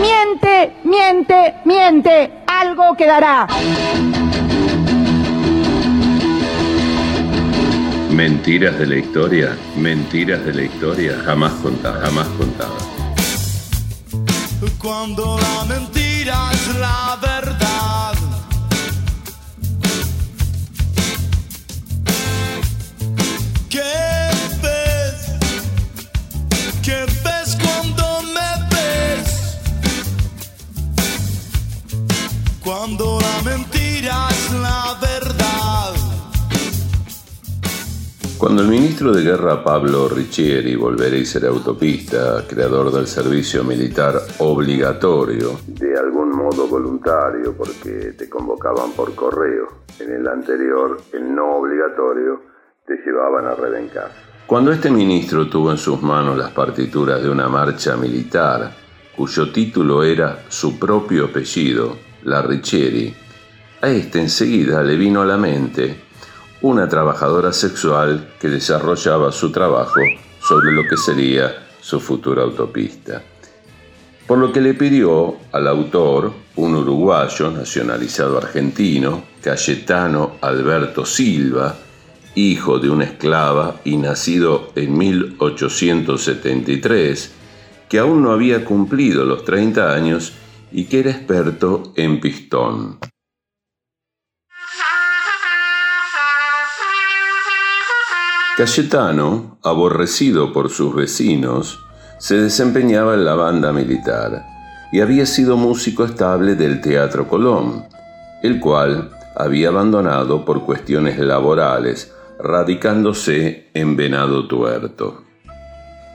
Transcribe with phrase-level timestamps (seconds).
[0.00, 3.46] Miente, miente, miente, algo quedará.
[8.10, 12.88] Mentiras de la historia, mentiras de la historia jamás contadas, jamás contadas.
[14.78, 17.39] Cuando la mentira es la verdad.
[38.40, 44.14] Cuando el ministro de Guerra Pablo Riccieri, volverá y será autopista, creador del servicio militar
[44.38, 51.56] obligatorio, de algún modo voluntario porque te convocaban por correo, en el anterior, el no
[51.56, 52.40] obligatorio,
[52.86, 54.10] te llevaban a revencar.
[54.46, 58.72] Cuando este ministro tuvo en sus manos las partituras de una marcha militar,
[59.14, 63.14] cuyo título era su propio apellido, la Riccieri,
[63.82, 66.08] a este enseguida le vino a la mente
[66.62, 70.00] una trabajadora sexual que desarrollaba su trabajo
[70.40, 73.22] sobre lo que sería su futura autopista.
[74.26, 81.74] Por lo que le pidió al autor, un uruguayo nacionalizado argentino, Cayetano Alberto Silva,
[82.34, 87.32] hijo de una esclava y nacido en 1873,
[87.88, 90.32] que aún no había cumplido los 30 años
[90.70, 93.00] y que era experto en pistón.
[98.56, 101.78] Cayetano, aborrecido por sus vecinos,
[102.18, 104.44] se desempeñaba en la banda militar
[104.92, 107.84] y había sido músico estable del Teatro Colón,
[108.42, 115.22] el cual había abandonado por cuestiones laborales, radicándose en Venado Tuerto.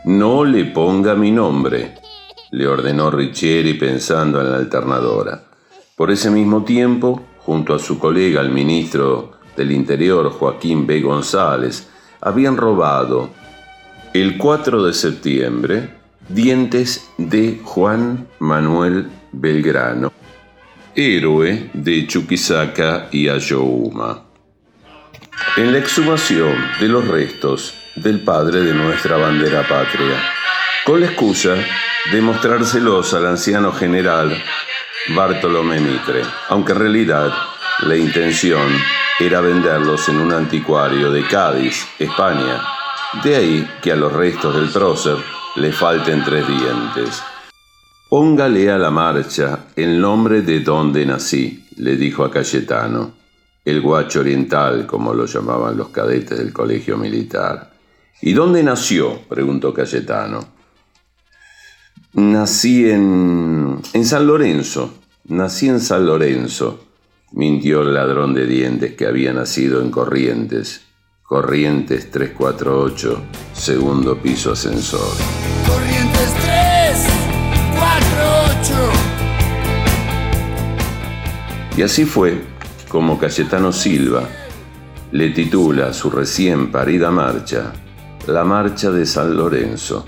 [0.03, 1.95] No le ponga mi nombre,
[2.51, 5.45] le ordenó Riccieri pensando en la alternadora.
[5.95, 11.01] Por ese mismo tiempo, junto a su colega el ministro del Interior Joaquín B.
[11.01, 11.89] González,
[12.25, 13.29] habían robado
[14.13, 15.89] el 4 de septiembre
[16.27, 20.11] dientes de Juan Manuel Belgrano,
[20.95, 24.23] héroe de Chuquisaca y Ayohuma.
[25.57, 30.19] En la exhumación de los restos del padre de nuestra bandera patria,
[30.83, 31.55] con la excusa
[32.11, 34.35] de mostrárselos al anciano general
[35.15, 37.31] Bartolomé Mitre, aunque en realidad
[37.83, 38.67] la intención
[39.17, 42.61] era venderlos en un anticuario de Cádiz, España.
[43.23, 45.15] De ahí que a los restos del prócer
[45.55, 47.23] le falten tres dientes.
[48.09, 53.13] Póngale a la marcha el nombre de donde nací, le dijo a Cayetano,
[53.63, 57.71] el guacho oriental, como lo llamaban los cadetes del colegio militar.
[58.21, 59.21] ¿Y dónde nació?
[59.29, 60.39] preguntó Cayetano.
[62.13, 63.79] Nací en...
[63.93, 64.93] en San Lorenzo.
[65.27, 66.85] Nací en San Lorenzo,
[67.31, 70.81] mintió el ladrón de dientes que había nacido en Corrientes.
[71.23, 73.21] Corrientes 348,
[73.53, 75.15] segundo piso ascensor.
[75.67, 78.73] Corrientes 348.
[81.77, 82.41] Y así fue
[82.89, 84.29] como Cayetano Silva
[85.15, 87.71] le titula su recién parida marcha
[88.27, 90.03] La Marcha de San Lorenzo.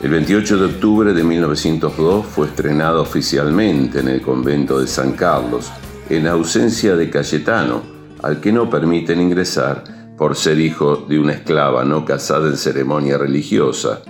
[0.00, 5.72] El 28 de octubre de 1902 fue estrenado oficialmente en el convento de San Carlos,
[6.10, 7.82] en ausencia de Cayetano,
[8.22, 9.84] al que no permiten ingresar
[10.16, 14.00] por ser hijo de una esclava no casada en ceremonia religiosa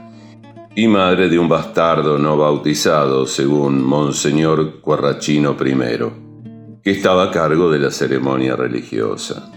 [0.74, 7.70] y madre de un bastardo no bautizado, según Monseñor Cuarrachino I, que estaba a cargo
[7.70, 9.50] de la ceremonia religiosa.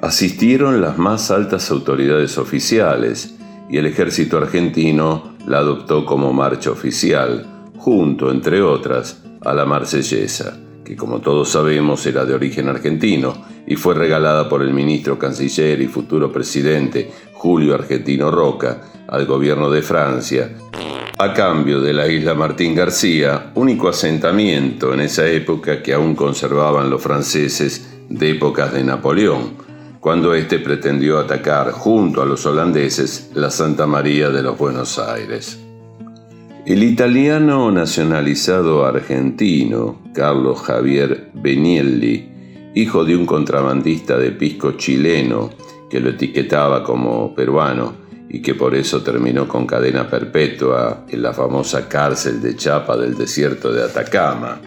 [0.00, 3.36] Asistieron las más altas autoridades oficiales
[3.68, 10.63] y el ejército argentino la adoptó como marcha oficial, junto, entre otras, a la marsellesa
[10.84, 13.34] que como todos sabemos era de origen argentino
[13.66, 19.70] y fue regalada por el ministro canciller y futuro presidente Julio Argentino Roca al gobierno
[19.70, 20.50] de Francia,
[21.18, 26.90] a cambio de la isla Martín García, único asentamiento en esa época que aún conservaban
[26.90, 29.54] los franceses de épocas de Napoleón,
[30.00, 35.63] cuando éste pretendió atacar junto a los holandeses la Santa María de los Buenos Aires.
[36.66, 45.50] El italiano nacionalizado argentino, Carlos Javier Benielli, hijo de un contrabandista de pisco chileno
[45.90, 47.92] que lo etiquetaba como peruano
[48.30, 53.14] y que por eso terminó con cadena perpetua en la famosa cárcel de Chapa del
[53.14, 54.58] desierto de Atacama,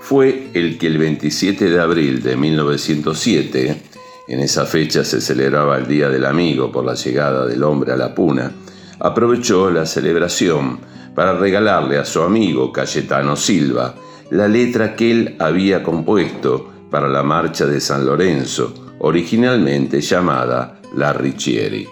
[0.00, 3.82] fue el que el 27 de abril de 1907,
[4.26, 7.96] en esa fecha se celebraba el Día del Amigo por la llegada del hombre a
[7.96, 8.52] la Puna,
[8.98, 10.80] aprovechó la celebración
[11.14, 13.94] para regalarle a su amigo Cayetano Silva
[14.30, 21.12] la letra que él había compuesto para la marcha de San Lorenzo, originalmente llamada La
[21.12, 21.86] Riccieri.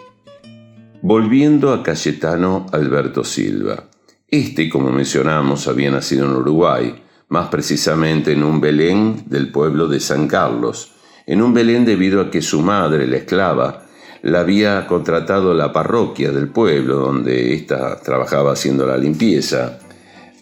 [1.03, 3.85] Volviendo a Cayetano Alberto Silva.
[4.29, 10.01] Este, como mencionamos, había nacido en Uruguay, más precisamente en un Belén del pueblo de
[10.01, 10.93] San Carlos,
[11.27, 13.84] en un Belén debido a que su madre, la esclava,
[14.25, 19.79] la había contratado la parroquia del pueblo, donde ésta trabajaba haciendo la limpieza,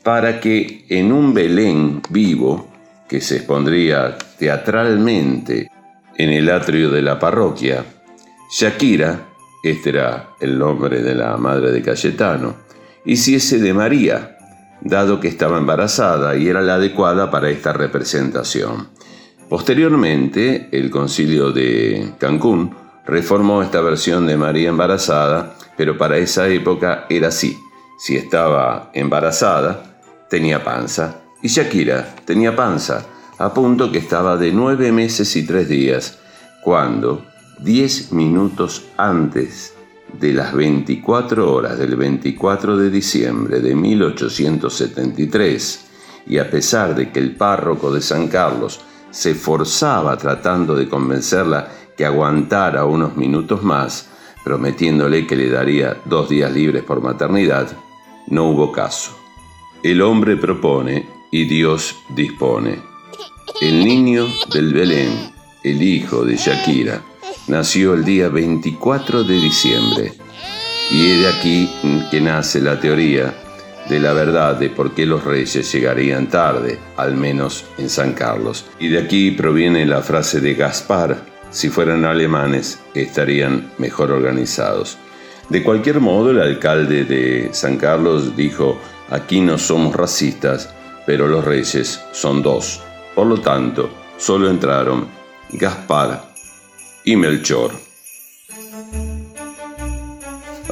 [0.04, 2.68] para que en un Belén vivo,
[3.08, 5.68] que se expondría teatralmente
[6.16, 7.84] en el atrio de la parroquia,
[8.52, 9.26] Shakira,
[9.64, 12.54] este era el nombre de la madre de Cayetano,
[13.04, 14.38] hiciese de María,
[14.80, 18.90] dado que estaba embarazada y era la adecuada para esta representación.
[19.48, 27.06] Posteriormente, el concilio de Cancún reformó esta versión de María embarazada, pero para esa época
[27.08, 27.58] era así.
[27.98, 29.82] Si estaba embarazada,
[30.28, 31.22] tenía panza.
[31.42, 33.06] Y Shakira tenía panza,
[33.38, 36.18] a punto que estaba de nueve meses y tres días,
[36.62, 37.26] cuando,
[37.58, 39.74] diez minutos antes
[40.12, 45.86] de las 24 horas del 24 de diciembre de 1873,
[46.26, 51.68] y a pesar de que el párroco de San Carlos se forzaba tratando de convencerla
[52.02, 54.10] que aguantara unos minutos más,
[54.42, 57.76] prometiéndole que le daría dos días libres por maternidad,
[58.26, 59.16] no hubo caso.
[59.84, 62.80] El hombre propone y Dios dispone.
[63.60, 65.30] El niño del Belén,
[65.62, 67.02] el hijo de Shakira,
[67.46, 70.12] nació el día 24 de diciembre.
[70.90, 71.70] Y es de aquí
[72.10, 73.32] que nace la teoría
[73.88, 78.64] de la verdad de por qué los reyes llegarían tarde, al menos en San Carlos.
[78.80, 84.98] Y de aquí proviene la frase de Gaspar, si fueran alemanes, estarían mejor organizados.
[85.48, 90.74] De cualquier modo, el alcalde de San Carlos dijo, aquí no somos racistas,
[91.06, 92.80] pero los reyes son dos.
[93.14, 95.06] Por lo tanto, solo entraron
[95.52, 96.24] Gaspar
[97.04, 97.72] y Melchor.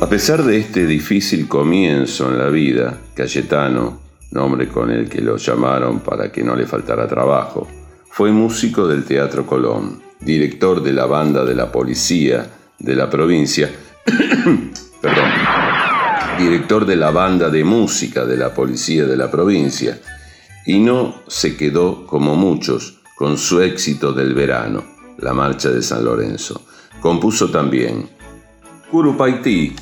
[0.00, 4.00] A pesar de este difícil comienzo en la vida, Cayetano,
[4.30, 7.68] nombre con el que lo llamaron para que no le faltara trabajo,
[8.08, 13.70] fue músico del Teatro Colón director de la banda de la policía de la provincia,
[16.38, 20.00] director de la banda de música de la policía de la provincia,
[20.66, 24.84] y no se quedó como muchos con su éxito del verano,
[25.18, 26.62] la marcha de San Lorenzo.
[27.00, 28.08] Compuso también
[28.90, 29.74] Curupaití,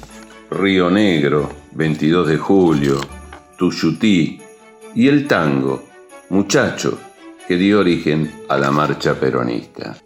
[0.50, 3.00] Río Negro, 22 de julio,
[3.56, 4.40] Tuyutí
[4.94, 5.84] y el tango,
[6.30, 6.98] Muchacho,
[7.46, 9.96] que dio origen a la marcha peronista.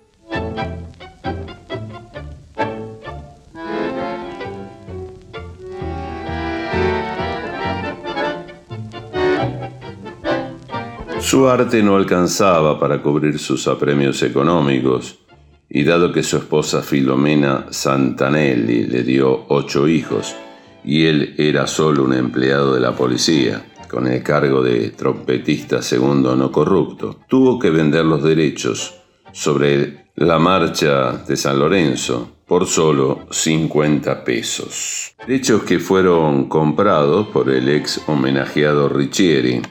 [11.33, 15.19] Su arte no alcanzaba para cubrir sus apremios económicos,
[15.67, 20.37] y dado que su esposa Filomena Santanelli le dio ocho hijos,
[20.85, 26.37] y él era solo un empleado de la policía, con el cargo de trompetista segundo
[26.37, 28.97] no corrupto, tuvo que vender los derechos
[29.33, 35.15] sobre la marcha de San Lorenzo por solo 50 pesos.
[35.27, 39.63] Derechos que fueron comprados por el ex homenajeado Riccieri,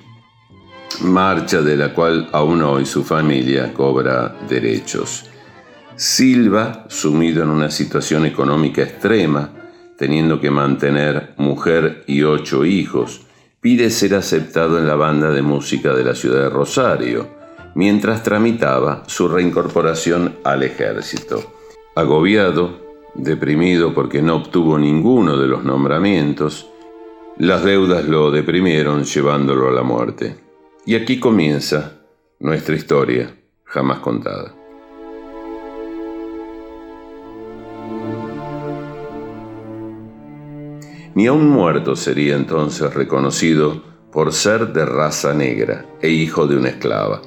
[1.02, 5.26] marcha de la cual aún hoy su familia cobra derechos.
[5.96, 9.50] Silva, sumido en una situación económica extrema,
[9.98, 13.22] teniendo que mantener mujer y ocho hijos,
[13.62, 17.28] pide ser aceptado en la banda de música de la ciudad de Rosario,
[17.76, 21.54] mientras tramitaba su reincorporación al ejército.
[21.96, 22.80] Agobiado,
[23.16, 26.68] deprimido porque no obtuvo ninguno de los nombramientos,
[27.38, 30.51] las deudas lo deprimieron llevándolo a la muerte.
[30.84, 32.00] Y aquí comienza
[32.40, 33.36] nuestra historia
[33.66, 34.56] jamás contada.
[41.14, 46.70] Ni aun muerto sería entonces reconocido por ser de raza negra e hijo de una
[46.70, 47.22] esclava.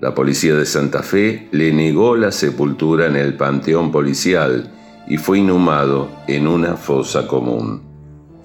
[0.00, 4.72] La policía de Santa Fe le negó la sepultura en el panteón policial
[5.06, 7.82] y fue inhumado en una fosa común.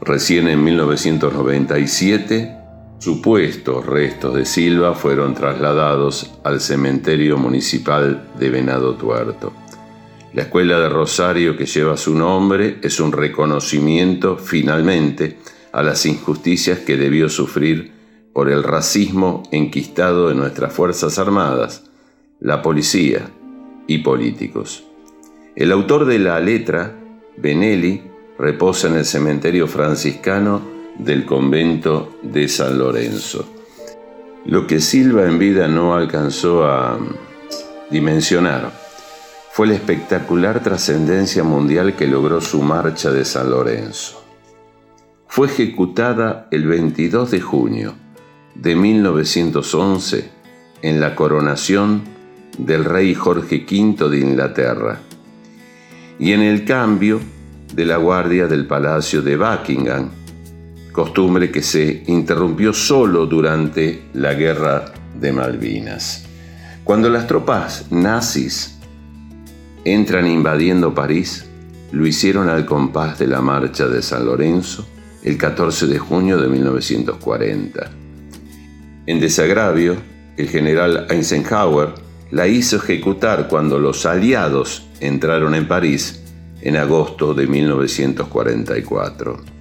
[0.02, 2.61] Recién en 1997
[3.02, 9.54] Supuestos restos de Silva fueron trasladados al cementerio municipal de Venado Tuerto.
[10.36, 15.40] La escuela de Rosario que lleva su nombre es un reconocimiento finalmente
[15.72, 17.92] a las injusticias que debió sufrir
[18.34, 21.86] por el racismo enquistado en nuestras Fuerzas Armadas,
[22.40, 23.32] la policía
[23.88, 24.84] y políticos.
[25.56, 26.96] El autor de la letra,
[27.36, 28.04] Benelli,
[28.38, 33.46] reposa en el cementerio franciscano del convento de San Lorenzo.
[34.46, 37.00] Lo que Silva en vida no alcanzó a
[37.90, 38.72] dimensionar
[39.52, 44.24] fue la espectacular trascendencia mundial que logró su marcha de San Lorenzo.
[45.28, 47.94] Fue ejecutada el 22 de junio
[48.56, 50.30] de 1911
[50.82, 52.02] en la coronación
[52.58, 55.00] del rey Jorge V de Inglaterra
[56.18, 57.20] y en el cambio
[57.74, 60.10] de la guardia del Palacio de Buckingham,
[60.92, 66.26] costumbre que se interrumpió solo durante la Guerra de Malvinas.
[66.84, 68.80] Cuando las tropas nazis
[69.86, 71.46] entran invadiendo París,
[71.92, 74.88] lo hicieron al compás de la marcha de San Lorenzo
[75.24, 77.92] el 14 de junio de 1940.
[79.06, 79.98] En desagravio,
[80.38, 81.90] el general Eisenhower
[82.32, 86.24] la hizo ejecutar cuando los aliados entraron en París
[86.62, 89.61] en agosto de 1944.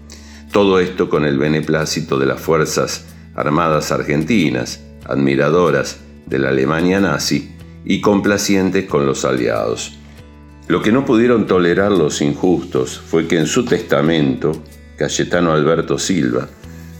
[0.52, 7.52] Todo esto con el beneplácito de las Fuerzas Armadas Argentinas, admiradoras de la Alemania nazi
[7.84, 9.96] y complacientes con los aliados.
[10.66, 14.52] Lo que no pudieron tolerar los injustos fue que en su testamento,
[14.96, 16.48] Cayetano Alberto Silva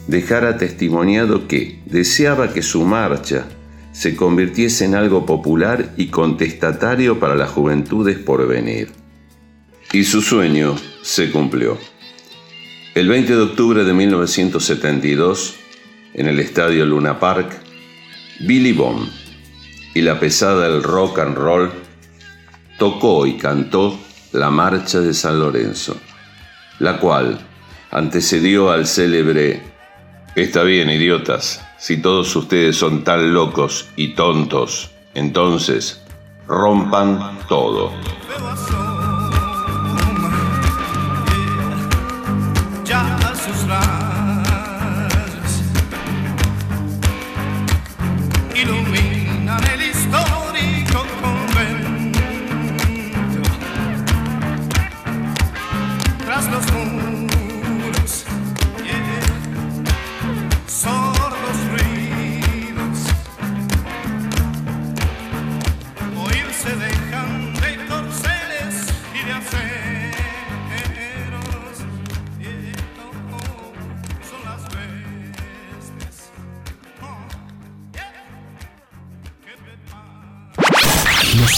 [0.06, 3.46] dejara testimoniado que deseaba que su marcha
[3.92, 8.92] se convirtiese en algo popular y contestatario para las juventudes por venir.
[9.92, 11.78] Y su sueño se cumplió.
[13.00, 15.54] El 20 de octubre de 1972,
[16.12, 17.50] en el estadio Luna Park,
[18.40, 19.08] Billy Bond
[19.94, 21.72] y la pesada del rock and roll
[22.78, 23.98] tocó y cantó
[24.32, 25.96] la Marcha de San Lorenzo,
[26.78, 27.38] la cual
[27.90, 29.62] antecedió al célebre
[30.34, 36.02] Está bien, idiotas, si todos ustedes son tan locos y tontos, entonces
[36.46, 37.94] rompan todo.
[48.60, 52.20] illuminano l'istorico convento.
[56.24, 58.24] Tras los muros,
[58.84, 59.22] yeah,
[60.66, 62.98] sordos ruidos,
[66.16, 68.74] oírse dejan de corceles
[69.14, 69.99] y de hacer.